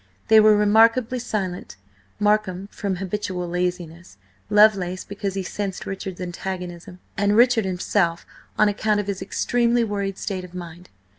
They 0.29 0.39
were 0.39 0.55
remarkably 0.57 1.19
silent: 1.19 1.75
Markham 2.19 2.69
from 2.71 2.95
habitual 2.95 3.47
laziness, 3.47 4.17
Lovelace 4.49 5.03
because 5.03 5.35
he 5.35 5.43
sensed 5.43 5.85
Richard's 5.85 6.19
antagonism, 6.19 6.97
and 7.15 7.37
Richard 7.37 7.65
himself 7.65 8.25
on 8.57 8.67
account 8.67 8.99
of 8.99 9.05
his 9.05 9.21
extremely 9.21 9.83
worried 9.83 10.17
state 10.17 10.43
of 10.43 10.55
mind. 10.55 10.89